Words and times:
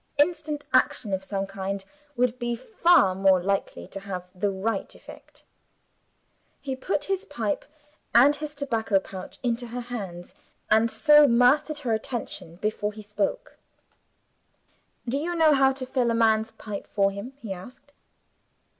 Instant 0.17 0.63
action, 0.73 1.13
of 1.13 1.23
some 1.23 1.45
kind, 1.45 1.85
would 2.15 2.39
be 2.39 2.55
far 2.55 3.13
more 3.13 3.39
likely 3.39 3.87
to 3.89 3.99
have 3.99 4.25
the 4.33 4.49
right 4.49 4.95
effect. 4.95 5.43
He 6.59 6.75
put 6.75 7.03
his 7.03 7.23
pipe 7.25 7.65
and 8.11 8.35
his 8.35 8.55
tobacco 8.55 8.97
pouch 8.99 9.37
into 9.43 9.67
her 9.67 9.79
hands, 9.81 10.33
and 10.71 10.89
so 10.89 11.27
mastered 11.27 11.77
her 11.77 11.93
attention 11.93 12.55
before 12.55 12.91
he 12.93 13.03
spoke. 13.03 13.59
"Do 15.07 15.19
you 15.19 15.35
know 15.35 15.53
how 15.53 15.71
to 15.73 15.85
fill 15.85 16.09
a 16.09 16.15
man's 16.15 16.49
pipe 16.49 16.87
for 16.87 17.11
him?" 17.11 17.33
he 17.37 17.53
asked. 17.53 17.93